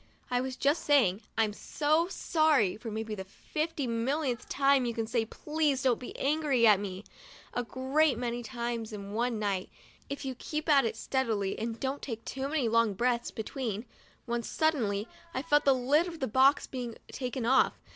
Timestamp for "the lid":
15.65-16.07